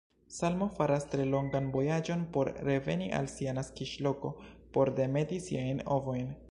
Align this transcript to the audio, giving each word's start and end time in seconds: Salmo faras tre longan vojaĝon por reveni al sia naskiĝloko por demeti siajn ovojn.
Salmo 0.35 0.67
faras 0.77 1.03
tre 1.11 1.27
longan 1.33 1.67
vojaĝon 1.75 2.23
por 2.37 2.51
reveni 2.71 3.13
al 3.21 3.31
sia 3.37 3.57
naskiĝloko 3.59 4.35
por 4.79 4.97
demeti 5.03 5.43
siajn 5.51 5.89
ovojn. 5.99 6.39